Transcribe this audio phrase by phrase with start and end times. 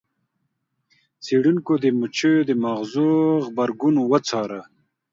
[1.23, 3.09] څیړونکو د مچیو د ماغزو
[3.45, 4.61] غبرګون وڅاره.